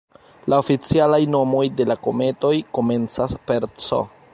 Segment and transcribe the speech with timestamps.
[0.53, 4.07] La oficialaj nomoj de la kometoj komencas per "C".